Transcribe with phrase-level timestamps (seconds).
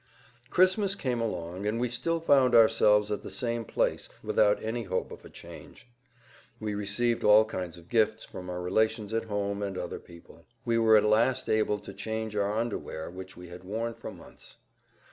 [0.49, 5.11] Christmas came along, and we still found ourselves at the same place without any hope
[5.11, 5.87] of a change.
[6.59, 10.47] We received all kinds of gifts from our relations at home and other people.
[10.65, 14.57] We were at last able to change our underwear which we had worn for months.